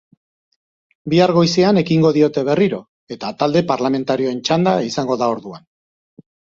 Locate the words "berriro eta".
2.49-3.31